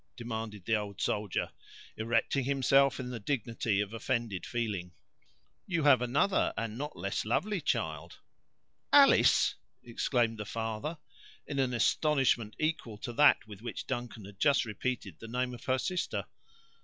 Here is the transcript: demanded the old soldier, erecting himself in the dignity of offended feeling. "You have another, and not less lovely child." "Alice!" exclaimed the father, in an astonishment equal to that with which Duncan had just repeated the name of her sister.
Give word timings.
demanded 0.17 0.65
the 0.65 0.75
old 0.75 0.99
soldier, 0.99 1.51
erecting 1.95 2.43
himself 2.43 2.99
in 2.99 3.11
the 3.11 3.19
dignity 3.19 3.79
of 3.81 3.93
offended 3.93 4.47
feeling. 4.47 4.91
"You 5.67 5.83
have 5.83 6.01
another, 6.01 6.55
and 6.57 6.75
not 6.75 6.97
less 6.97 7.23
lovely 7.23 7.61
child." 7.61 8.17
"Alice!" 8.91 9.53
exclaimed 9.83 10.39
the 10.39 10.45
father, 10.45 10.97
in 11.45 11.59
an 11.59 11.71
astonishment 11.75 12.55
equal 12.59 12.97
to 12.97 13.13
that 13.13 13.45
with 13.45 13.61
which 13.61 13.85
Duncan 13.85 14.25
had 14.25 14.39
just 14.39 14.65
repeated 14.65 15.19
the 15.19 15.27
name 15.27 15.53
of 15.53 15.65
her 15.65 15.77
sister. 15.77 16.25